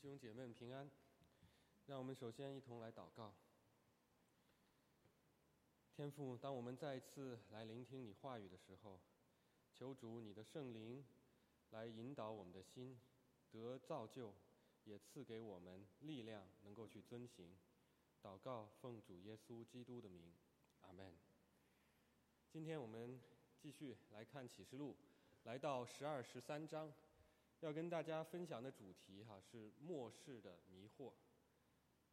[0.00, 0.88] 弟兄姐妹平安，
[1.86, 3.34] 让我们首先一同来祷告。
[5.96, 9.00] 天父，当我们再一次来聆听你话语的时候，
[9.72, 11.04] 求主你的圣灵
[11.70, 12.96] 来引导我们的心，
[13.50, 14.32] 得造就，
[14.84, 17.58] 也赐给我们力量，能够去遵行。
[18.22, 20.32] 祷告，奉主耶稣基督的名，
[20.82, 21.12] 阿门。
[22.52, 23.20] 今天我们
[23.60, 24.94] 继续来看启示录，
[25.42, 26.92] 来到十二、十三章。
[27.60, 31.12] 要跟大家分享的主题哈是末世的迷惑，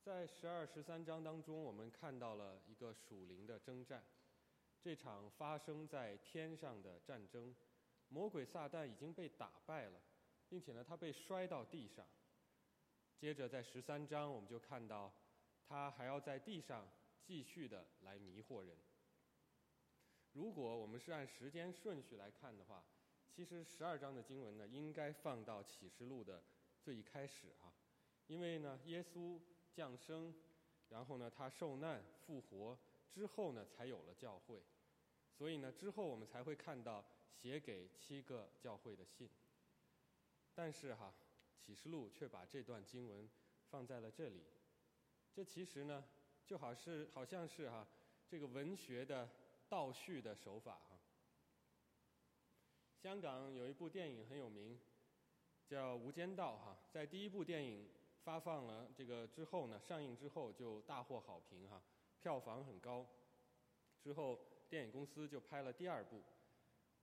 [0.01, 4.03] 在十二十三章当中，我们看到了一个属灵的征战，
[4.81, 7.55] 这场发生在天上的战争，
[8.07, 10.01] 魔鬼撒旦已经被打败了，
[10.49, 12.07] 并且呢，他被摔到地上。
[13.19, 15.13] 接着在十三章，我们就看到
[15.67, 16.87] 他还要在地上
[17.21, 18.75] 继续的来迷惑人。
[20.33, 22.83] 如果我们是按时间顺序来看的话。
[23.35, 26.41] 其实十二章的经文呢，应该放到启示录的
[26.81, 27.67] 最一开始啊，
[28.27, 29.37] 因为呢，耶稣
[29.73, 30.33] 降生，
[30.87, 32.79] 然后呢，他受难复活
[33.11, 34.63] 之后呢，才有了教会，
[35.33, 39.29] 所以呢，之后我们才会看到写给七个教会的信。
[40.53, 41.13] 但是哈，
[41.59, 43.29] 启示录却把这段经文
[43.69, 44.45] 放在了这里，
[45.33, 46.05] 这其实呢，
[46.45, 47.85] 就好是好像是哈
[48.29, 49.29] 这个文学的
[49.67, 50.94] 倒叙的手法哈。
[53.05, 54.79] 香港有一部电影很有名，
[55.67, 57.87] 叫《无间道》哈，在第一部电影
[58.23, 61.79] 发放了这个之后呢，上映之后就大获好评哈，
[62.19, 63.05] 票房很高。
[64.01, 64.39] 之后
[64.71, 66.19] 电影公司就拍了第二部，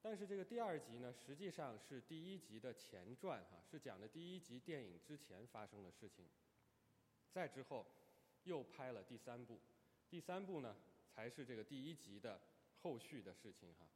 [0.01, 6.27] 但是这个第二集呢，实际上是第一集的前传哈，是讲的第一集电影之前发生的事情。
[7.31, 7.87] 再之后
[8.43, 9.61] 又拍了第三部，
[10.11, 10.75] 第三部呢
[11.15, 12.41] 才是这个第一集的
[12.81, 13.87] 后续的事情哈。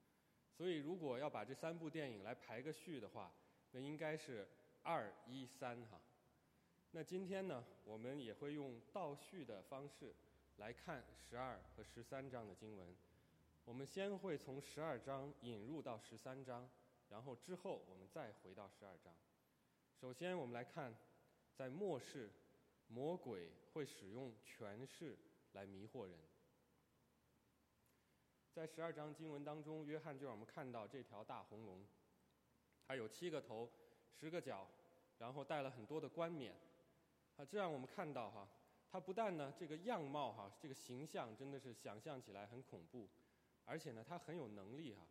[0.56, 3.30] 所以，如果要把这三部电影来排个序的话，
[3.72, 4.48] 那应该是
[4.82, 6.00] 二一三哈。
[6.92, 10.14] 那今天呢，我们也会用倒叙的方式
[10.56, 12.96] 来看十二和十三章的经文。
[13.66, 16.66] 我们先会从十二章引入到十三章，
[17.10, 19.12] 然后之后我们再回到十二章。
[20.00, 20.96] 首先，我们来看，
[21.54, 22.30] 在末世，
[22.88, 25.18] 魔鬼会使用权势
[25.52, 26.16] 来迷惑人。
[28.56, 31.86] 在十二章经文当中，约翰就让我们看到这条大红龙，
[32.86, 33.70] 它有七个头、
[34.18, 34.66] 十个角，
[35.18, 36.54] 然后带了很多的冠冕，
[37.36, 38.48] 啊，这让我们看到哈，
[38.90, 43.06] 它不但呢这个样貌哈，这个形象真的是想象起来很恐怖，
[43.66, 45.02] 而且呢它很有能力哈，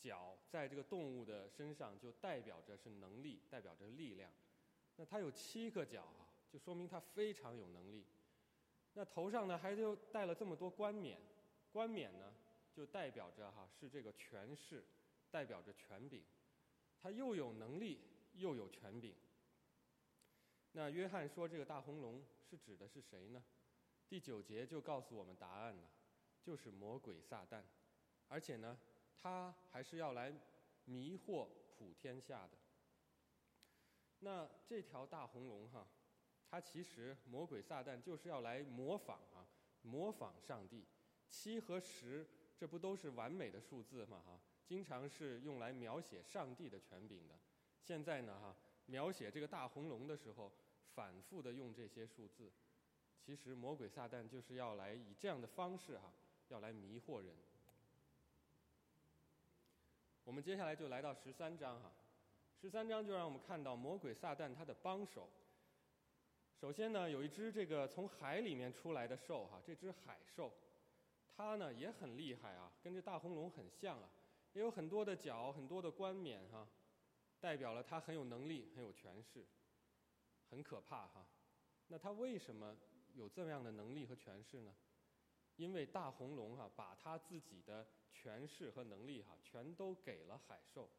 [0.00, 4.32] 角在这个动物的身上就代表着是能力，代表着力量，
[4.96, 8.06] 那它有七个角啊，就说明它非常有能力，
[8.94, 11.20] 那头上呢还就带了这么多冠冕，
[11.70, 12.32] 冠冕呢。
[12.78, 14.84] 就代表着哈是这个权势，
[15.32, 16.22] 代表着权柄，
[16.96, 17.98] 他又有能力
[18.34, 19.16] 又有权柄。
[20.70, 23.42] 那约翰说这个大红龙是指的是谁呢？
[24.08, 25.90] 第九节就告诉我们答案了，
[26.40, 27.64] 就是魔鬼撒旦，
[28.28, 28.78] 而且呢，
[29.16, 30.32] 他还是要来
[30.84, 32.56] 迷惑普天下的。
[34.20, 35.84] 那这条大红龙哈，
[36.48, 39.44] 它其实魔鬼撒旦就是要来模仿啊，
[39.82, 40.86] 模仿上帝，
[41.28, 42.24] 七和十。
[42.58, 44.20] 这不都是完美的数字吗？
[44.26, 47.34] 哈，经常是用来描写上帝的权柄的。
[47.84, 50.50] 现在呢，哈，描写这个大红龙的时候，
[50.92, 52.50] 反复的用这些数字。
[53.24, 56.12] 其实魔鬼撒旦就是要来以这样的方式哈，
[56.48, 57.32] 要来迷惑人。
[60.24, 61.92] 我们接下来就来到十三章哈，
[62.60, 65.30] 十三章就让我们看到魔鬼撒旦他的帮手。
[66.60, 70.52] 首先呢，有一只这个从海里面出来的兽哈，这只海兽。
[71.38, 74.10] 他呢也很厉害啊，跟这大红龙很像啊，
[74.54, 76.68] 也有很多的角，很多的冠冕哈，
[77.38, 79.46] 代表了他很有能力、很有权势，
[80.50, 81.24] 很可怕哈。
[81.86, 82.76] 那他为什么
[83.14, 84.74] 有这样的能力和权势呢？
[85.54, 90.90] 因为大红龙哈把他自己的权势和能力哈全都给了海兽，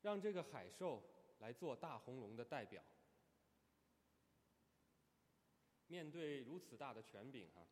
[0.00, 1.02] 让这个海兽
[1.40, 2.82] 来做大红龙的代表。
[5.88, 7.66] 面对如此大的权柄哈。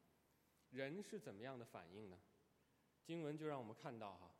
[0.76, 2.18] 人是怎么样的反应呢？
[3.02, 4.30] 经文就让我们看到哈，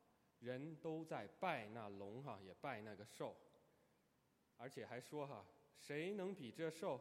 [0.40, 3.34] 人都在拜那龙哈，也拜那个兽，
[4.58, 5.46] 而且还说哈，
[5.78, 7.00] 谁能比这兽？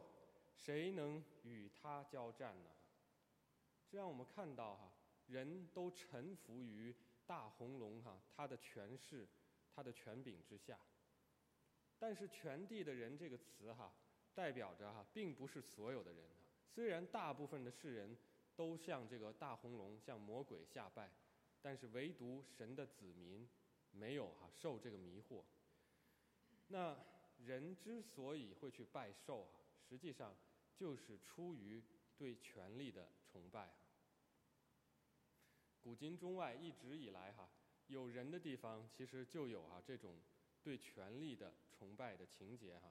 [0.56, 2.70] 谁能与他交战呢？
[3.90, 4.90] 这让我们看到哈，
[5.26, 6.96] 人都臣服于
[7.26, 9.28] 大红龙哈，他的权势、
[9.74, 10.78] 他的权柄之下。
[11.98, 13.92] 但是“全地的人”这个词哈，
[14.34, 16.46] 代表着哈，并不是所有的人哈。
[16.66, 18.16] 虽然大部分的世人。
[18.56, 21.10] 都向这个大红龙、向魔鬼下拜，
[21.60, 23.48] 但是唯独神的子民
[23.90, 25.42] 没有哈受这个迷惑。
[26.68, 26.96] 那
[27.44, 30.34] 人之所以会去拜兽啊，实际上
[30.74, 31.82] 就是出于
[32.16, 33.70] 对权力的崇拜。
[35.82, 37.48] 古今中外一直以来哈，
[37.86, 40.18] 有人的地方其实就有啊这种
[40.62, 42.90] 对权力的崇拜的情节哈。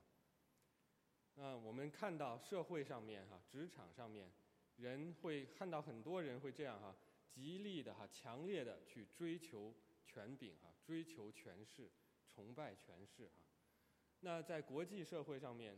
[1.34, 4.32] 那我们看到社会上面哈，职场上面，
[4.78, 6.96] 人会看到很多人会这样哈，
[7.30, 9.74] 极力的哈，强烈的去追求
[10.06, 11.90] 权柄哈，追求权势，
[12.28, 13.42] 崇拜权势哈。
[14.20, 15.78] 那在国际社会上面，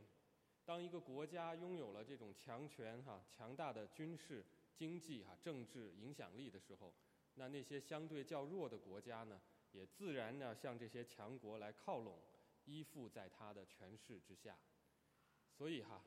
[0.66, 4.46] 当一个国家拥有了这种强权哈、强大的军事、
[4.76, 6.94] 经济哈、政治影响力的时候，
[7.36, 9.42] 那那些相对较弱的国家呢，
[9.72, 12.20] 也自然呢向这些强国来靠拢，
[12.66, 14.58] 依附在他的权势之下。
[15.52, 16.04] 所以哈，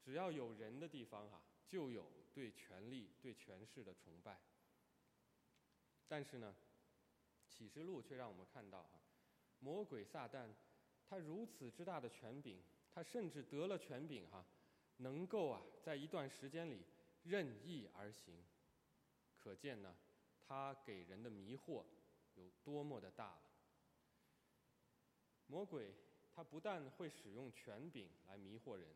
[0.00, 1.42] 只要有人的地方哈，
[1.72, 2.04] 就有
[2.34, 4.38] 对权力、对权势的崇拜。
[6.06, 6.54] 但是呢，
[7.48, 9.00] 启示录却让我们看到哈，
[9.58, 10.50] 魔鬼撒旦
[11.08, 12.62] 他如此之大的权柄，
[12.94, 14.44] 他甚至得了权柄哈，
[14.98, 16.84] 能够啊在一段时间里
[17.22, 18.44] 任意而行，
[19.38, 19.96] 可见呢，
[20.46, 21.86] 他给人的迷惑
[22.34, 23.42] 有多么的大了。
[25.46, 25.94] 魔鬼。
[26.34, 28.88] 他不但会使用权柄来迷惑人，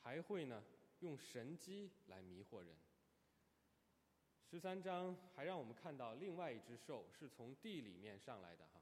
[0.00, 0.64] 还会呢
[1.02, 2.76] 用神机来迷惑人。
[4.48, 8.80] 十三章还让我们看到另外一只兽是从地里面上来的哈。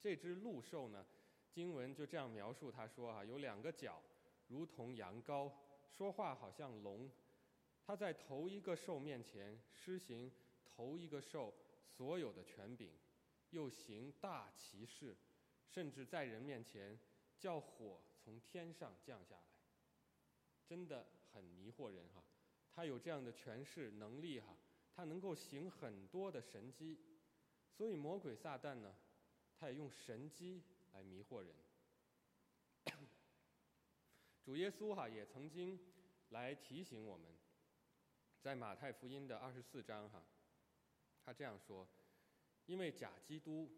[0.00, 1.04] 这只鹿兽呢，
[1.50, 4.02] 经文就这样描述，他说哈有两个角，
[4.46, 5.52] 如同羊羔，
[5.90, 7.10] 说话好像龙。
[7.84, 10.32] 他在头一个兽面前施行
[10.64, 11.52] 头一个兽
[11.86, 12.90] 所有的权柄，
[13.50, 15.14] 又行大奇事。
[15.68, 16.98] 甚至在人面前
[17.38, 19.57] 叫火从天上降下来，
[20.68, 22.22] 真的很迷惑人哈。
[22.72, 24.54] 他有这样的权势能力哈，
[24.94, 26.98] 他能够行很多的神迹，
[27.72, 28.94] 所以魔鬼撒旦呢，
[29.56, 30.62] 他也用神迹
[30.92, 31.54] 来迷惑人。
[34.44, 35.78] 主耶稣哈也曾经
[36.28, 37.26] 来提醒我们，
[38.40, 40.22] 在马太福音的二十四章哈，
[41.24, 41.88] 他这样说：
[42.66, 43.68] 因为假基督。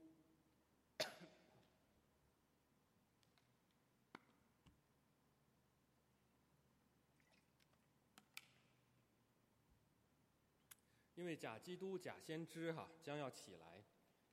[11.20, 13.84] 因为假基督、假先知哈将要起来，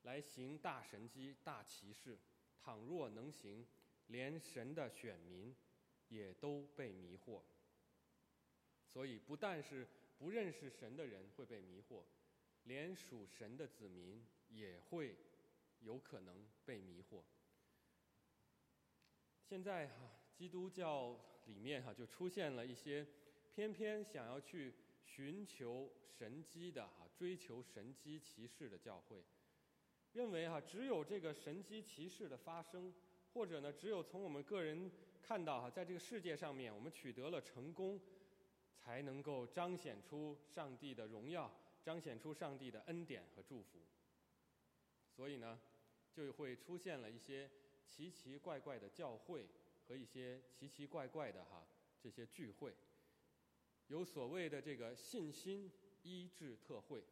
[0.03, 2.17] 来行大神机、大奇事。
[2.61, 3.67] 倘若能行，
[4.07, 5.53] 连神的选民
[6.07, 7.41] 也都被迷惑。
[8.85, 9.85] 所以，不但是
[10.17, 12.05] 不认识神的人会被迷惑，
[12.63, 15.17] 连属神的子民也会
[15.81, 17.21] 有可能被迷惑。
[19.43, 23.05] 现在哈，基督教里面哈就出现了一些
[23.53, 24.73] 偏偏想要去。
[25.07, 29.23] 寻求神机的哈，追求神机骑士的教会，
[30.11, 32.93] 认为哈，只有这个神机骑士的发生，
[33.33, 37.99] 或者呢，只有从我们个人看到哈，在这个世界上面，我们取得了成功，
[38.75, 41.51] 才能够彰显出上帝的荣耀，
[41.81, 43.79] 彰显出上帝的恩典和祝福。
[45.15, 45.59] 所以呢，
[46.11, 47.49] 就会出现了一些
[47.87, 49.47] 奇奇怪怪的教会
[49.87, 51.65] 和一些奇奇怪怪的哈
[51.99, 52.75] 这些聚会。
[53.87, 55.71] 有所谓的这个信心
[56.03, 57.03] 医治特会，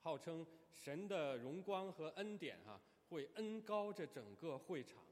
[0.00, 5.02] 号称神的荣光和恩典哈会恩高这整个会场，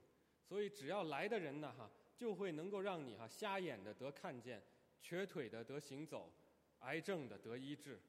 [0.45, 4.61] 所以只要来的人呢哈就会能够让你哈瞎眼的得看见，
[5.01, 6.33] 瘸腿的得行走，
[6.81, 8.01] 癌症的得医治，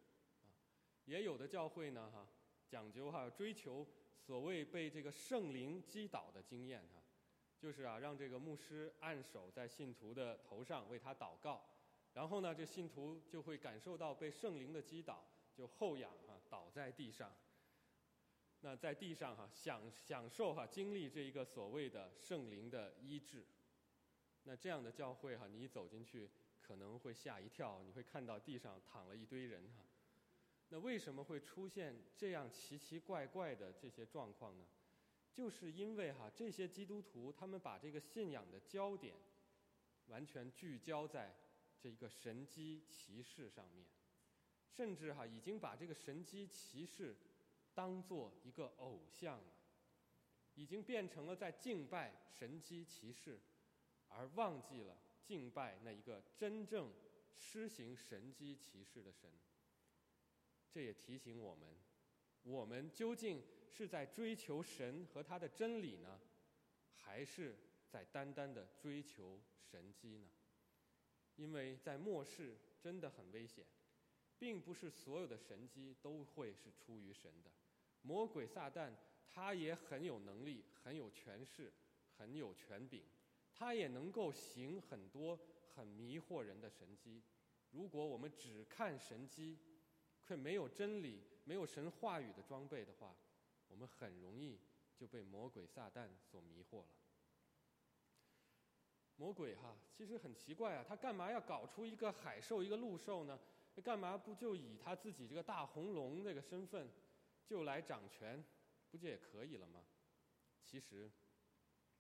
[1.06, 2.28] 也有的教会呢哈
[2.68, 3.88] 讲究哈追求
[4.20, 7.04] 所谓被这个圣灵击倒的经验哈，
[7.60, 11.64] 就是啊让这个牧师按手在信徒的头上为他祷告。
[12.18, 17.32] 然后呢，这信徒就会感受到被圣灵的击倒，就后仰哈，倒在地上。
[18.62, 23.46] 那在地上哈，享享受哈，经历这一个所谓的圣灵的医治。
[24.46, 26.28] 那这样的教会哈，你一走进去
[26.60, 29.86] 可能会吓一跳，你会看到地上躺了一堆人哈。
[30.70, 34.66] 那为什么会出现这样奇奇怪怪的这些状况呢？
[35.32, 39.14] 就是因为哈，这些基督徒他们把这个信仰的焦点
[40.08, 41.32] 完全聚焦在。
[41.80, 43.86] 这一个神机骑士上面，
[44.70, 47.16] 甚至哈已经把这个神机骑士
[47.74, 49.54] 当做一个偶像了，
[50.56, 53.40] 已经变成了在敬拜神机骑士，
[54.08, 56.92] 而忘记了敬拜那一个真正
[57.36, 59.32] 施行神机骑士的神。
[60.70, 61.76] 这也提醒我们，
[62.44, 66.20] 我们究竟是在追求神和他的真理呢，
[66.96, 67.58] 还是
[67.88, 70.28] 在单单的追求神机呢？
[71.38, 73.66] 因为在末世真的很危险，
[74.38, 77.50] 并不是所有的神机都会是出于神的。
[78.02, 78.92] 魔鬼撒旦
[79.30, 81.72] 他也很有能力，很有权势，
[82.18, 83.04] 很有权柄，
[83.54, 85.40] 他也能够行很多
[85.74, 87.24] 很迷惑人的神迹。
[87.72, 89.60] 如果我们只看神迹，
[90.24, 93.16] 却没有真理、没有神话语的装备的话，
[93.68, 94.60] 我们很容易
[94.96, 96.90] 就被魔鬼撒旦所迷惑了。
[99.18, 103.38] 魔鬼哈，其实很奇怪啊，他干嘛要搞出一个海兽、一个陆兽呢？
[103.84, 106.90] 干嘛不就以他自己这个大红龙这个身份，
[107.46, 108.44] 就来掌权，
[108.90, 109.84] 不就也可以了吗？
[110.64, 111.12] 其实，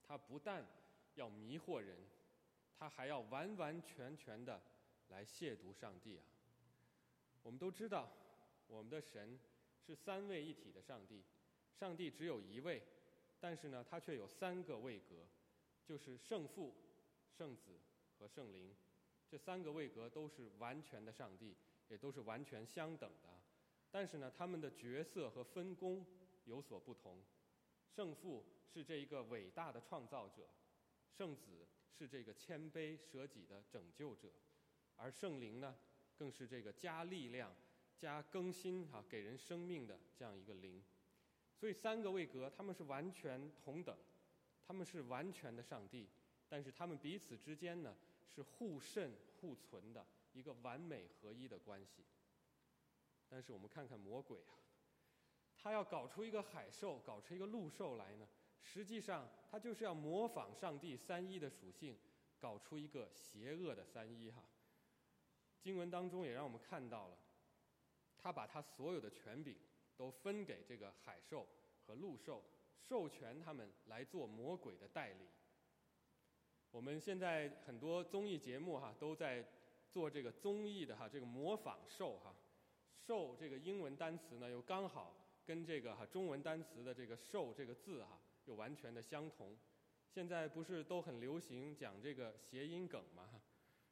[0.01, 0.65] 他不但
[1.13, 1.95] 要迷惑人，
[2.75, 4.59] 他还要完完全全的
[5.09, 6.23] 来亵渎上帝啊！
[7.43, 8.09] 我们都知道，
[8.67, 9.39] 我们的神
[9.85, 11.23] 是三位一体的上帝，
[11.79, 12.81] 上帝只有一位，
[13.39, 15.27] 但是呢，他却有三个位格，
[15.85, 16.73] 就是圣父、
[17.37, 17.79] 圣子
[18.17, 18.75] 和圣灵，
[19.29, 21.55] 这三个位格都是完全的上帝。
[21.89, 23.29] 也都是完全相等的，
[23.89, 26.05] 但是呢，他们的角色和分工
[26.43, 27.23] 有所不同。
[27.95, 30.49] 圣父是这一个伟大的创造者，
[31.09, 31.65] 圣子
[31.97, 34.27] 是这个谦卑舍己的拯救者，
[34.97, 35.77] 而圣灵呢，
[36.17, 37.55] 更是这个加力量、
[37.97, 40.83] 加更新哈，给人生命的这样一个灵。
[41.55, 43.97] 所以三个位格他们是完全同等，
[44.67, 46.09] 他们是完全的上帝，
[46.49, 47.95] 但是他们彼此之间呢
[48.33, 50.05] 是互渗互存的。
[50.33, 52.05] 一个完美合一的关系，
[53.27, 54.53] 但是我们看看魔鬼啊，
[55.55, 58.27] 他要搞出一个海兽，搞出一个陆兽来呢，
[58.61, 61.97] 实际上他就是要模仿上帝三一的属性，
[62.39, 64.43] 搞出一个邪恶的三一哈。
[65.59, 67.17] 经文当中也让我们看到了，
[68.15, 69.57] 他把他所有的权柄
[69.95, 71.47] 都分给这个海兽
[71.87, 72.43] 和陆兽，
[72.77, 75.25] 授权他们来做魔鬼的代理。
[76.77, 79.43] 我们现在很多综艺节目哈都在。
[79.89, 82.35] 做这个综艺的哈，这个模仿兽哈，
[82.99, 85.15] 兽这个英文单词呢又刚好
[85.45, 89.57] 跟这个哈中文单词的这个兽这个字哈又完全的相同。
[90.13, 93.41] 现在不是都很流行讲这个谐音梗吗？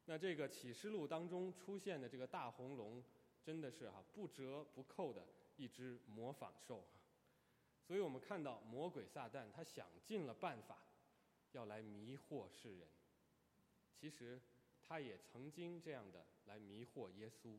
[0.03, 3.01] 那这个启示录当中出现的这个大红龙，
[3.41, 5.25] 真的是哈不折不扣的
[5.55, 6.99] 一只模仿兽哈。
[7.87, 10.77] 所以我们看到魔鬼撒旦他想尽了办法，
[11.55, 12.87] 要来迷惑世人。
[13.99, 14.39] 其实。
[14.87, 17.57] 他也曾经这样的来迷惑耶稣。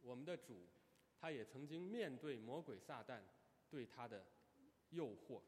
[0.00, 0.68] 我们的主，
[1.20, 3.20] 他也曾经面对魔鬼撒旦
[3.68, 4.24] 对他的
[4.90, 5.42] 诱惑，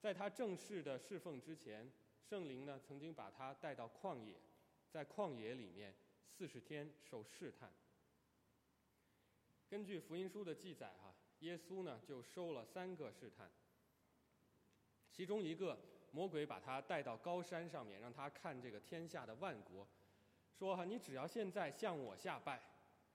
[0.00, 1.92] 在他正式的侍奉之前，
[2.28, 4.34] 圣灵呢曾经把他带到旷野，
[4.90, 5.94] 在旷野里面
[6.28, 7.72] 四十天受试探。
[9.68, 13.48] 根据福音书的记载，哈，耶稣呢就受了三个试探，
[15.12, 15.78] 其中一个。
[16.14, 19.88] 魔鬼把他带到高山上面，让他看这个天下的万国，
[20.52, 22.60] 说哈，你只要现在向我下拜，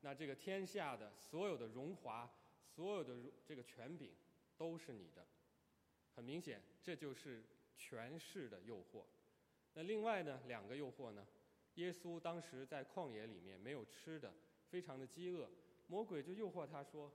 [0.01, 2.27] 那这个天下的所有的荣华，
[2.65, 3.13] 所有的
[3.45, 4.09] 这个权柄，
[4.57, 5.23] 都是你的。
[6.15, 7.43] 很明显，这就是
[7.77, 9.03] 权势的诱惑。
[9.75, 11.23] 那另外呢，两个诱惑呢，
[11.75, 14.33] 耶稣当时在旷野里面没有吃的，
[14.71, 15.47] 非常的饥饿，
[15.85, 17.13] 魔鬼就诱惑他说，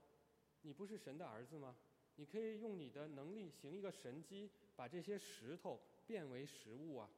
[0.61, 1.77] 你不是神的儿子吗？
[2.15, 4.49] 你可以用你的能力行一个神迹。
[4.75, 7.11] 把这些石头变为食物啊！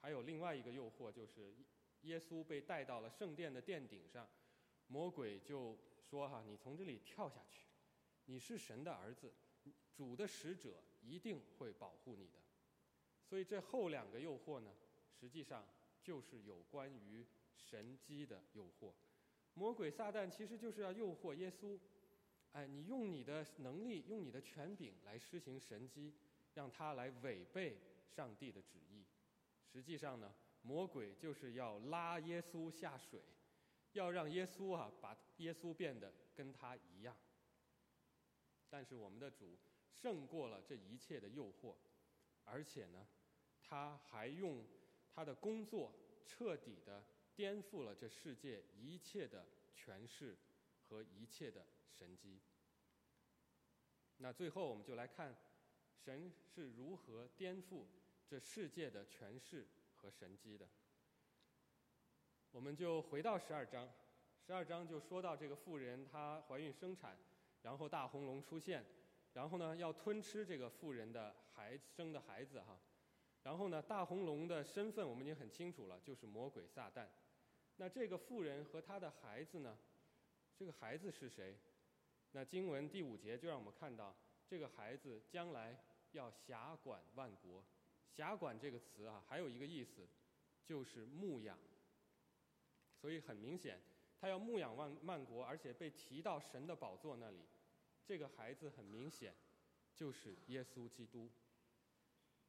[0.00, 1.54] 还有另外一个诱惑，就是
[2.02, 4.28] 耶稣被带到了圣殿的殿顶上，
[4.86, 5.76] 魔鬼就
[6.08, 7.66] 说：“哈，你从这里跳下去，
[8.24, 9.32] 你是神的儿子，
[9.94, 12.38] 主的使者一定会保护你的。”
[13.28, 14.74] 所以这后两个诱惑呢，
[15.12, 15.68] 实际上
[16.02, 18.92] 就是有关于神机的诱惑。
[19.54, 21.78] 魔鬼撒旦其实就是要诱惑耶稣。
[22.52, 26.12] 哎，你用你的能力，用你的权柄来施行神迹，
[26.54, 27.78] 让他来违背
[28.08, 29.04] 上帝的旨意。
[29.72, 33.22] 实际上呢，魔鬼就是要拉耶稣下水，
[33.92, 37.16] 要让耶稣啊，把耶稣变得跟他一样。
[38.68, 39.56] 但是我们的主
[39.92, 41.76] 胜过了这一切的诱惑，
[42.44, 43.06] 而且呢，
[43.62, 44.64] 他还用
[45.14, 45.92] 他的工作
[46.26, 47.04] 彻底的
[47.36, 50.36] 颠覆了这世界一切的权势
[50.90, 51.64] 和一切的。
[52.00, 52.40] 神机。
[54.16, 55.36] 那最后我们就来看，
[56.02, 57.84] 神是如何颠覆
[58.26, 60.66] 这世界的权势和神机的。
[62.50, 63.92] 我们就回到十二章，
[64.46, 67.18] 十二章就说到这个妇人她怀孕生产，
[67.60, 68.82] 然后大红龙出现，
[69.34, 72.80] 然后呢要吞吃这个妇人的孩生的孩子哈，
[73.42, 77.06] 然后呢大红龙的身份我们已经很清楚了，就是魔鬼撒旦。
[77.76, 79.76] 那这个妇人和她的孩子呢，
[80.60, 81.58] 这个孩子是谁？
[82.32, 84.14] 那经文第五节就让我们看到，
[84.46, 87.64] 这个孩子将来要辖管万国。
[88.10, 90.06] 辖管这个词啊，还有一个意思，
[90.62, 91.58] 就是牧养。
[92.94, 93.80] 所以很明显，
[94.20, 97.40] 他要牧养万万国，而且被提到神的宝座那里。
[98.04, 99.34] 这个孩子很明显，
[99.94, 101.30] 就是耶稣基督。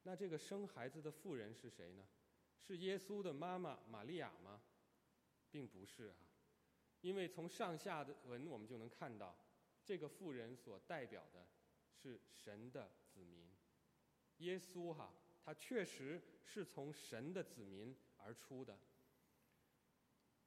[0.03, 2.05] 那这个生孩子的妇人是谁呢？
[2.59, 4.61] 是耶稣的妈妈玛利亚吗？
[5.49, 6.15] 并不是啊，
[7.01, 9.35] 因为从上下文我们就能看到，
[9.83, 11.47] 这个妇人所代表的
[11.91, 13.49] 是神的子民。
[14.37, 18.77] 耶稣哈，他确实是从神的子民而出的。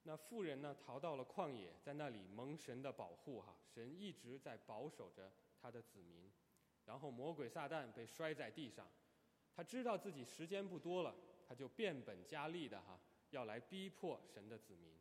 [0.02, 6.30] 那妇人呢，逃到了旷野，在那里蒙神的保护哈，神一直在保守着他的子民。
[6.84, 8.86] 然后魔鬼撒旦被摔在地上，
[9.54, 11.16] 他知道自己时间不多了，
[11.48, 14.93] 他就变本加厉的哈，要来逼迫神的子民。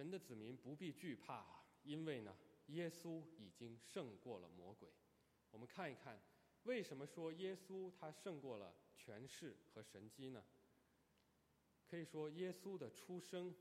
[0.00, 1.44] 神的子民不必惧怕，
[1.82, 2.34] 因为呢，
[2.68, 4.88] 耶稣已经胜过了魔鬼。
[5.50, 6.18] 我们看一看，
[6.62, 10.42] 为什么说耶稣他胜过了权势和神机呢？
[11.86, 13.54] 可以说，耶稣的出生，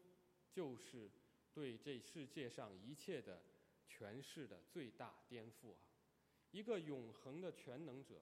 [0.49, 1.11] 就是
[1.53, 3.43] 对这世界上一切的
[3.89, 5.81] 权势的最大颠覆啊！
[6.51, 8.21] 一个永恒的全能者，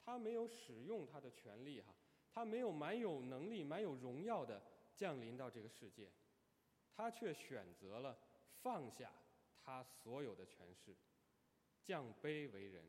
[0.00, 1.92] 他没有使用他的权利哈，
[2.30, 4.62] 他没有蛮有能力、蛮有荣耀的
[4.94, 6.08] 降临到这个世界，
[6.98, 8.18] 他却选择了
[8.60, 9.12] 放下
[9.56, 10.96] 他所有的权势，
[11.84, 12.84] 降卑为人，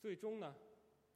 [0.00, 0.56] 最终呢，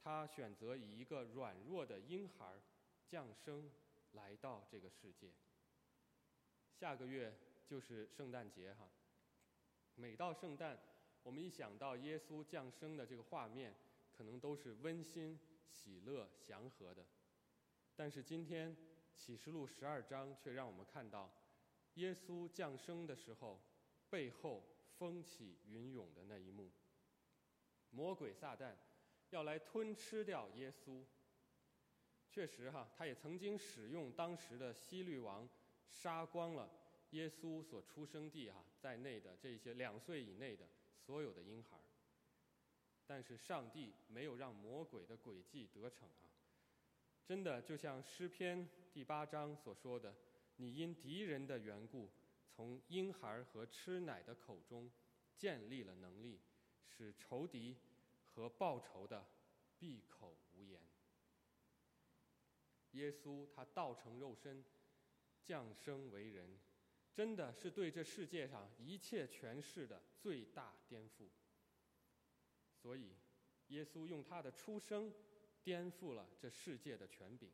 [0.01, 2.63] 他选择以一个软弱的婴孩
[3.09, 3.69] 降生。
[4.13, 5.33] 来到这个世界。
[6.71, 7.35] 下个月
[7.67, 8.87] 就是圣诞节哈。
[9.95, 10.79] 每到圣诞，
[11.23, 13.75] 我们一想到耶稣降生的这个画面，
[14.13, 17.07] 可能都是温馨、喜乐、祥和的。
[17.97, 18.77] 但是今天
[19.17, 21.33] 启示录十二章却让我们看到，
[21.95, 23.61] 耶稣降生的时候，
[24.09, 24.65] 背后
[24.99, 26.71] 风起云涌的那一幕。
[27.91, 28.75] 魔鬼撒旦
[29.31, 31.05] 要来吞吃掉耶稣。
[32.31, 35.47] 确实哈，他也曾经使用当时的希律王
[35.87, 36.71] 杀光了
[37.11, 41.79] 耶稣所出生地哈在内的这些两岁以内的所有的婴孩
[43.07, 46.33] 但是上帝没有让魔鬼的诡计得逞啊！
[47.27, 50.15] 真的就像诗篇第八章所说的
[50.57, 52.11] ：“你因敌人的缘故，
[52.49, 54.91] 从婴孩和吃奶的口中
[55.37, 56.41] 建立了能力，
[56.87, 57.77] 使仇敌
[58.25, 59.27] 和报仇的
[59.79, 60.81] 闭口无言。”
[62.93, 64.65] 耶稣他道成肉身，
[65.43, 66.59] 降生为人，
[67.15, 71.29] 真的是对这世界上一切权势的最大颠覆。
[72.75, 73.15] 所以，
[73.69, 75.13] 耶稣用他的出生
[75.63, 77.51] 颠覆了这世界的权柄。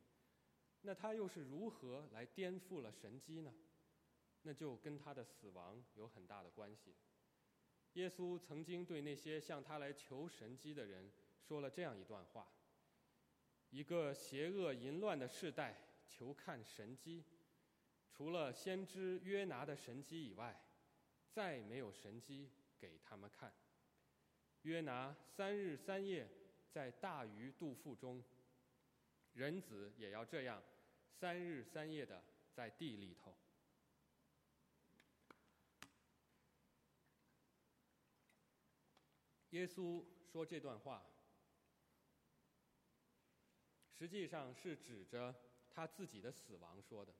[0.88, 3.52] 那他又是如何来颠覆了神机呢？
[4.40, 6.94] 那就跟他的死亡有很大的关系。
[7.92, 11.12] 耶稣曾经对那些向他来求神机的人
[11.46, 12.50] 说了这样一段话。
[13.68, 17.22] 一个邪恶淫乱的世代求看神机，
[18.10, 20.58] 除了先知约拿的神机以外，
[21.30, 23.52] 再没有神机给他们看。
[24.62, 26.26] 约拿三日三夜
[26.70, 28.24] 在大鱼肚腹中，
[29.34, 30.62] 人子也要这样
[31.18, 32.22] 三日三夜的
[32.54, 33.36] 在地里头。
[39.50, 41.04] 耶稣说这段话。
[43.98, 45.34] 实际上是指着
[45.68, 47.12] 他自己的死亡说的。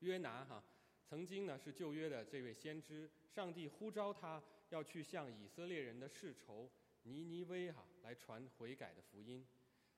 [0.00, 0.64] 约拿哈
[1.08, 6.68] 曾经呢是旧约的这位先知，上帝呼召他要去向以色列人的世仇
[7.04, 9.46] 尼尼微哈来传悔改的福音，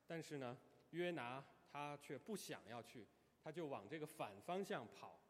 [0.06, 0.58] 但是呢
[0.90, 3.06] 约拿他却不想要去，
[3.42, 5.20] 他就往这个反方向跑。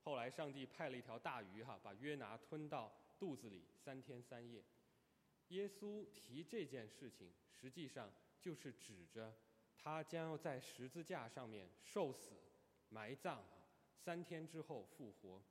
[0.00, 4.64] 后来上帝派了一条大鱼哈把约拿吞到肚子里三天三夜。
[5.48, 8.10] 耶稣提这件事情，实际上。
[8.40, 9.36] 就是指着
[9.76, 12.36] 他将要在十字架上面受死、
[12.88, 13.42] 埋葬，
[13.96, 15.42] 三天之后复活。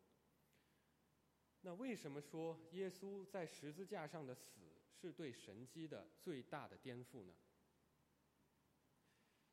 [1.60, 7.34] 那为什么说耶稣在十字架上的死是对神机的最大的颠覆呢？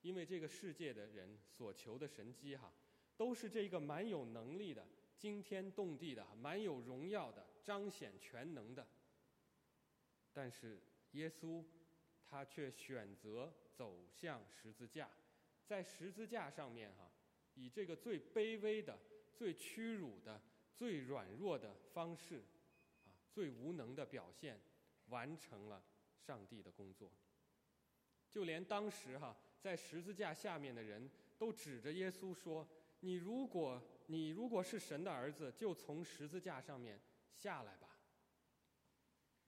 [0.04, 2.72] 因为这个世界的人所求的神机哈，
[3.16, 4.86] 都是这个蛮有能力的、
[5.18, 8.86] 惊天动地的、蛮有荣耀的、彰显全能的，
[10.32, 10.80] 但是
[11.12, 11.64] 耶稣。
[12.26, 15.08] 他却选择走向十字架，
[15.66, 17.08] 在十字架上面哈，
[17.54, 18.98] 以这个最卑微的、
[19.36, 20.42] 最屈辱的、
[20.74, 22.42] 最软弱的方式，
[23.04, 24.58] 啊，最无能的表现，
[25.10, 25.84] 完成了
[26.16, 27.12] 上帝的工作。
[28.30, 32.68] 就连当时哈，在十字架下面的人都指着耶稣说
[33.00, 37.00] ：“你如果你如果是神的儿子，就从十字架上面
[37.34, 37.88] 下来吧。”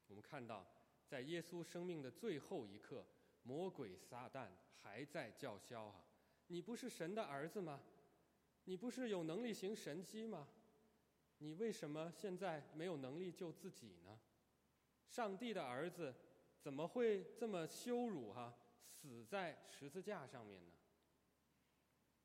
[0.08, 0.66] 我们看到。
[1.08, 3.06] 在耶稣生命的最后一刻，
[3.44, 4.48] 魔鬼撒旦
[4.82, 6.04] 还在叫嚣：“哈，
[6.48, 7.80] 你不是神的儿子吗？
[8.64, 10.48] 你不是有能力行神迹吗？
[11.38, 14.18] 你为什么现在没有能力救自己呢？
[15.06, 16.12] 上帝的儿子
[16.58, 18.52] 怎么会这么羞辱哈，
[19.06, 20.72] 死在十字架上面呢？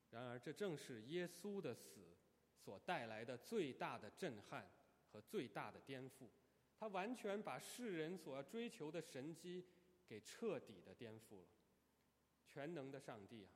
[0.09, 2.17] 然而，这正是耶稣的死
[2.57, 4.67] 所带来的最大的震撼
[5.11, 6.27] 和最大的颠覆。
[6.75, 9.63] 他完全把世人所要追求的神机
[10.07, 11.47] 给彻底的颠覆了。
[12.43, 13.53] 全能的上帝啊，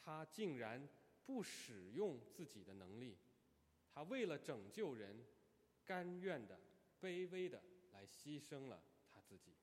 [0.00, 0.88] 他竟然
[1.26, 3.18] 不使用自己的能力，
[3.92, 5.24] 他为了拯救人，
[5.84, 6.58] 甘愿的、
[7.00, 9.54] 卑微的来牺牲了他自己。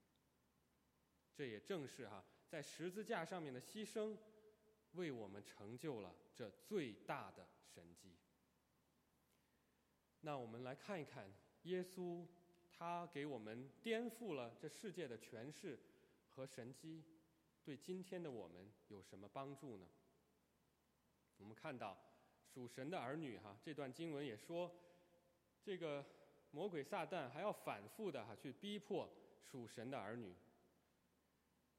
[1.33, 4.15] 这也正是哈，在十字架上面的牺牲，
[4.91, 8.15] 为我们成就了这最大的神迹。
[10.21, 12.23] 那我们来看一看耶稣。
[12.75, 15.79] 他给我们颠覆了这世界的诠释
[16.27, 17.03] 和神机，
[17.63, 19.87] 对今天的我们有什么帮助呢？
[21.37, 21.97] 我们看到
[22.43, 24.69] 属神的儿女哈，这段经文也说，
[25.63, 26.05] 这个
[26.51, 30.35] 魔鬼撒旦还要反复的哈去逼迫属神的儿女。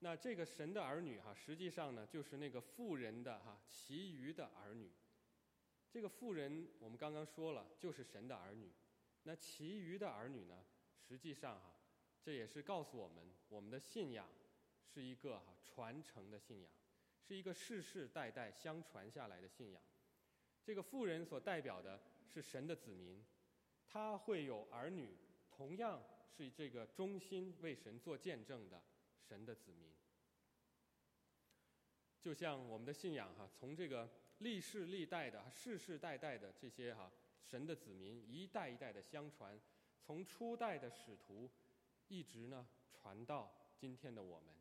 [0.04, 4.92] 那这个神的儿女哈，实际上呢就是那个富人的哈其余的儿女。
[5.90, 8.70] 这个富人我们刚刚说了，就是神的儿女。
[9.22, 10.62] 那其余的儿女呢？
[11.08, 11.74] 实际上哈，
[12.22, 14.28] 这也是告诉我们，我们的信仰
[14.92, 16.70] 是一个哈传承的信仰，
[17.26, 19.82] 是一个世世代代相传下来的信仰。
[20.62, 23.24] 这个富人所代表的是神的子民，
[23.86, 25.16] 他会有儿女，
[25.48, 26.04] 同样
[26.36, 28.82] 是这个忠心为神做见证的
[29.28, 29.92] 神的子民。
[32.20, 34.08] 就像我们的信仰哈，从这个
[34.38, 37.10] 历世历代的世世代代的这些哈
[37.42, 39.60] 神的子民一代一代的相传。
[40.06, 41.50] 从初代的使徒，
[42.08, 44.54] 一直呢传到今天的我们，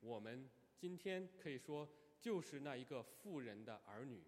[0.00, 1.88] 我们今天可以说
[2.20, 4.22] 就是那一个富人的儿女，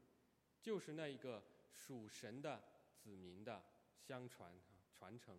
[0.61, 2.61] 就是那一个属神的
[2.97, 3.63] 子民的
[3.97, 4.53] 相传
[4.93, 5.39] 传承。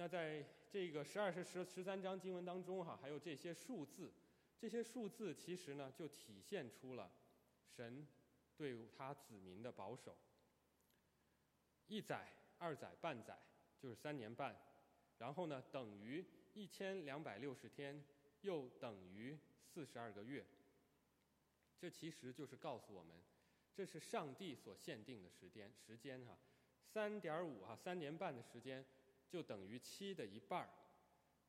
[0.00, 4.12] 那在这个十二十十十三章经文当中哈，还有这些数字，
[4.56, 7.10] 这些数字其实呢就体现出了
[7.66, 8.06] 神
[8.56, 10.16] 对他子民的保守。
[11.88, 13.36] 一载、二载、半载。
[13.80, 14.56] 就是三年半，
[15.18, 18.04] 然后呢，等于一千两百六十天，
[18.40, 20.44] 又等于四十二个月。
[21.78, 23.14] 这其实就是告诉我们，
[23.72, 26.36] 这是上帝所限定的时间时间哈，
[26.82, 28.84] 三点五哈，三年半的时间
[29.28, 30.70] 就等于七的一半儿。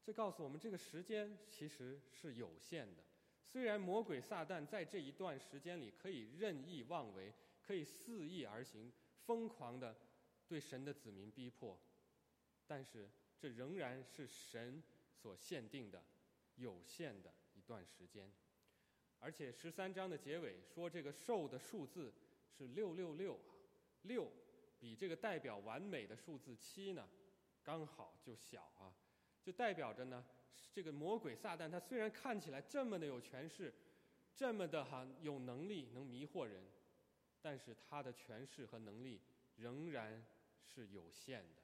[0.04, 3.04] 这告诉我们，这个时间其实是有限的。
[3.46, 8.92] 虽然魔鬼撒旦在这一段时间里可以任意妄为，可以肆意而行，
[9.26, 9.96] 疯狂的
[10.48, 11.80] 对神的子民逼迫。
[12.68, 16.04] 但是，这仍然是神所限定的
[16.56, 18.32] 有限的一段时间，
[19.18, 22.14] 而且十三章的结尾说，这个兽的数字
[22.56, 23.56] 是六六六啊，
[24.04, 24.32] 六
[24.80, 27.10] 比这个代表完美的数字七呢，
[27.70, 28.92] 刚好就小啊，
[29.44, 30.26] 就代表着呢，
[30.74, 33.72] 这个魔鬼撒旦他虽然看起来这么的有权势，
[34.36, 36.64] 这么的哈有能力能迷惑人，
[37.40, 39.22] 但是他的权势和能力
[39.56, 40.26] 仍然
[40.66, 41.62] 是有限的。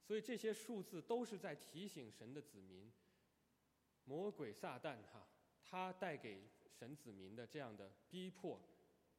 [0.00, 2.90] 所以这些数字都是在提醒神的子民，
[4.04, 5.28] 魔鬼撒旦哈，
[5.62, 8.58] 他带给神子民的这样的逼迫，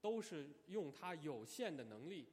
[0.01, 2.27] 都是用他有限的能力，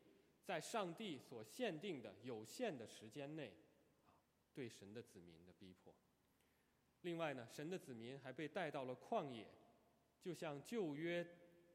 [0.50, 3.54] 在上帝所限定的有限的时间内，
[4.52, 5.94] 对神的子民的逼迫。
[7.02, 9.46] 另外呢，神的子民还被带到了旷野，
[10.20, 11.24] 就像旧约，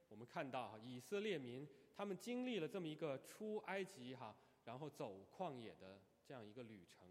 [0.09, 4.35] 我们看到以色列民他们经历了这么一个出埃及哈，
[4.65, 6.01] 然后走旷野的。
[6.27, 7.07] 这样一个旅程，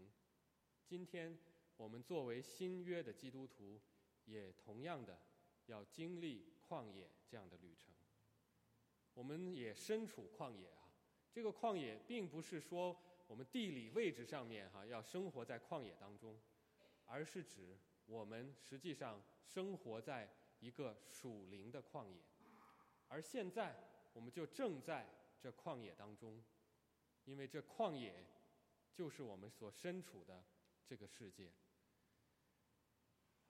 [0.85, 1.35] 今天
[1.77, 3.81] 我们作为新约的基督徒，
[4.25, 5.19] 也同样的
[5.65, 7.91] 要经历旷野这样的旅程。
[9.15, 10.84] 我们也身处旷野啊，
[11.35, 16.39] 这个旷野并不是说我们地理位置上面哈要生活在旷野当中，
[17.03, 22.21] 而是指我们实际上生活在一个属灵的旷野，
[23.09, 23.75] 而现在
[24.13, 25.05] 我们就正在
[25.37, 26.41] 这旷野当中，
[27.25, 28.25] 因为这旷野。
[28.93, 30.41] 就是我们所身处的
[30.85, 31.51] 这个世界。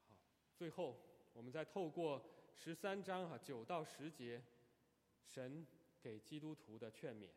[0.07, 0.15] 好，
[0.55, 0.97] 最后
[1.33, 2.19] 我们再透过
[2.55, 4.43] 十三章哈九到十节，
[5.23, 5.63] 神
[6.01, 7.29] 给基督徒的劝勉。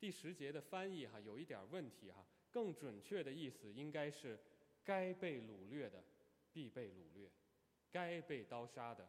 [0.00, 4.40] 第十节的翻译哈有一点问题哈，更准确的意思应该是：
[4.82, 6.02] 该被掳掠的
[6.54, 7.30] 必被掳掠，
[7.90, 9.06] 该被刀杀的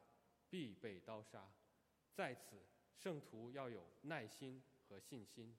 [0.50, 1.50] 必被刀杀。
[2.14, 2.58] 在此，
[2.98, 5.58] 圣徒要有耐心和信心。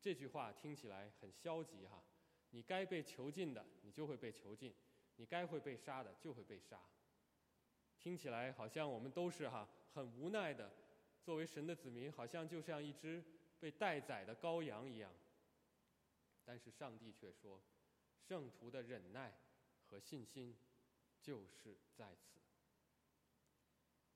[0.00, 2.00] 这句话听起来很消极哈，
[2.50, 4.72] 你该被囚禁的，你就会被囚禁；
[5.16, 6.80] 你该会被杀的，就会被杀。
[7.98, 10.72] 听起来好像我们都是哈很无奈的，
[11.24, 13.22] 作为神的子民，好像就像一只
[13.62, 15.14] 被待宰的羔羊一样。
[16.44, 17.62] 但是上帝却说，
[18.18, 19.32] 圣徒的忍耐
[19.88, 20.56] 和信心
[21.20, 22.40] 就是在此。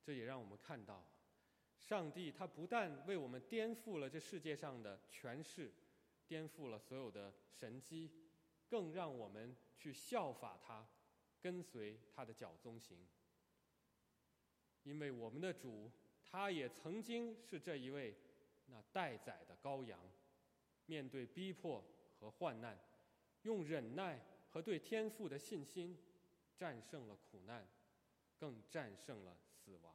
[0.03, 1.07] 这也让我们看到，
[1.79, 5.73] 上帝他不但为我们颠覆了这世界上的权势，
[6.27, 8.11] 颠覆了所有的神机，
[8.69, 10.85] 更让我们去效法他，
[11.41, 12.99] 跟随他的脚踪行。
[14.83, 15.89] 因为我们的主，
[16.25, 18.17] 他也曾经是这一位
[18.67, 19.99] 那待宰的羔羊，
[20.87, 21.85] 面对逼迫
[22.19, 22.79] 和患难，
[23.43, 25.97] 用忍耐和对天父的信心，
[26.57, 27.67] 战胜了苦难，
[28.39, 29.95] 更战胜了死亡。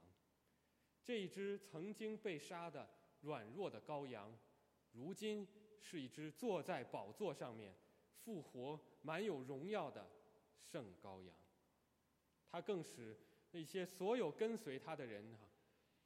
[1.04, 2.88] 这一只曾经被杀的
[3.22, 4.38] 软弱的羔羊，
[4.92, 5.48] 如今
[5.82, 7.76] 是一只坐在宝座上面、
[8.24, 10.08] 复活、满有荣耀的
[10.62, 11.36] 圣羔羊。
[12.48, 13.18] 他更使
[13.52, 15.50] 那些所有跟随他的人哈，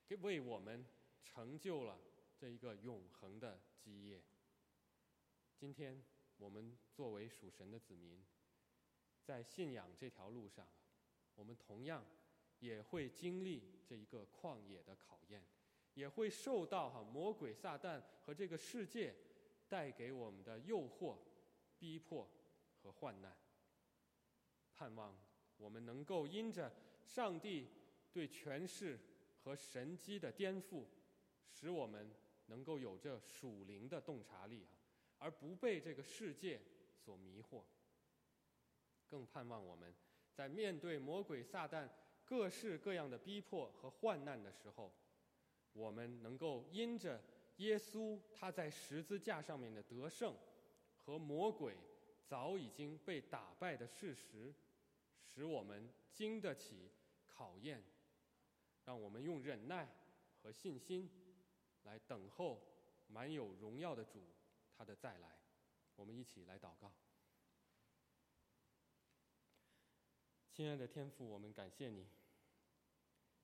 [0.07, 0.85] 给为我们
[1.23, 1.99] 成就了
[2.37, 4.21] 这一个永恒的基业。
[5.55, 6.03] 今天
[6.37, 8.23] 我们作为属神的子民，
[9.23, 10.67] 在信仰这条路上，
[11.35, 12.05] 我们同样。
[12.59, 15.45] 也会经历这一个旷野的考验，
[15.93, 19.13] 也会受到哈魔鬼撒旦和这个世界
[19.67, 21.17] 带给我们的诱惑、
[21.77, 22.27] 逼迫
[22.81, 23.37] 和患难。
[24.73, 25.15] 盼望
[25.57, 27.67] 我们能够因着上帝
[28.13, 28.97] 对权势
[29.43, 30.85] 和神机的颠覆，
[31.49, 32.09] 使我们
[32.47, 34.75] 能够有着属灵的洞察力啊，
[35.19, 36.61] 而不被这个世界
[36.97, 37.63] 所迷惑。
[39.07, 39.93] 更盼望我们
[40.33, 41.89] 在面对魔鬼撒旦。
[42.27, 44.91] 各式各样的逼迫和患难的时候，
[45.73, 47.21] 我们能够因着
[47.57, 50.35] 耶稣他在十字架上面的得胜，
[50.97, 51.77] 和魔鬼
[52.25, 54.51] 早已经被打败的事实，
[55.23, 56.89] 使我们经得起
[57.27, 57.83] 考验，
[58.85, 59.87] 让我们用忍耐
[60.41, 61.07] 和信心
[61.85, 62.61] 来等候
[63.07, 64.21] 满有荣耀的主
[64.77, 65.39] 他的再来。
[65.95, 66.93] 我们一起来祷告。
[70.51, 72.05] 亲爱的天父，我们感谢你，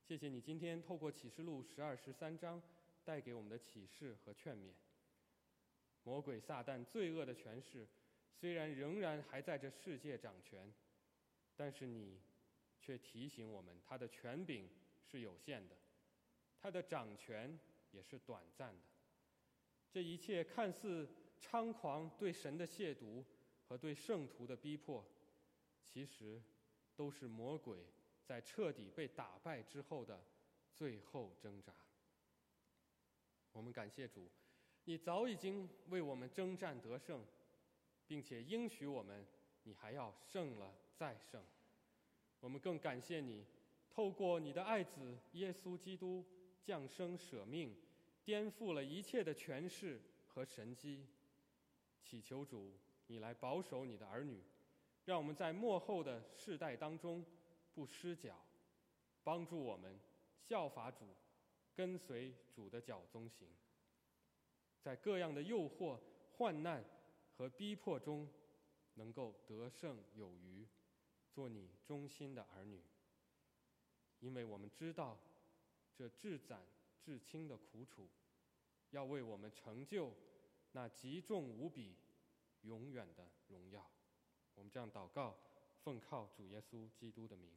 [0.03, 2.61] 谢谢你今天透过启示录十二、十三章
[3.03, 4.73] 带给我们的启示和劝勉。
[6.03, 7.87] 魔鬼撒旦罪恶的权势
[8.33, 10.73] 虽然仍然还在这世界掌权，
[11.55, 12.19] 但是你
[12.79, 14.69] 却提醒我们，他的权柄
[15.03, 15.77] 是有限的，
[16.59, 17.59] 他的掌权
[17.91, 18.81] 也是短暂的。
[19.91, 21.07] 这一切看似
[21.39, 23.23] 猖狂对神的亵渎
[23.67, 25.05] 和对圣徒的逼迫，
[25.85, 26.41] 其实。
[26.93, 27.79] 都是魔鬼
[28.25, 30.23] 在彻底被打败之后的
[30.71, 31.73] 最后挣扎。
[33.53, 34.29] 我们感谢主，
[34.83, 37.25] 你早已经为我们征战得胜，
[38.05, 39.25] 并且应许我们，
[39.63, 41.43] 你还要胜了再胜。
[42.39, 43.47] 我们更感谢你，
[43.89, 46.23] 透过你的爱子耶稣基督
[46.63, 47.75] 降生舍命，
[48.23, 51.05] 颠覆了一切的权势和神机。
[52.03, 52.73] 祈求主，
[53.07, 54.41] 你来保守你的儿女。
[55.05, 57.25] 让我们在幕后的世代当中
[57.73, 58.39] 不失脚，
[59.23, 59.99] 帮助我们
[60.37, 61.07] 效法主，
[61.73, 63.47] 跟随主的脚踪行，
[64.79, 65.99] 在各样的诱惑、
[66.31, 66.83] 患难
[67.35, 68.29] 和逼迫中，
[68.93, 70.67] 能够得胜有余，
[71.31, 72.79] 做你忠心的儿女。
[74.19, 75.17] 因为我们知道，
[75.95, 76.61] 这至暂
[76.99, 78.09] 至轻的苦楚，
[78.91, 80.13] 要为我们成就
[80.71, 81.95] 那极重无比、
[82.61, 83.85] 永远的荣耀。
[84.55, 85.37] 我们这样祷告，
[85.83, 87.51] 奉靠主耶稣基督的名，